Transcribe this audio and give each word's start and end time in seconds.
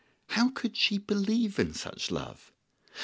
How 0.29 0.49
could 0.49 0.75
she 0.75 0.97
believe 0.97 1.59
in 1.59 1.75
such 1.75 2.09
love? 2.09 2.51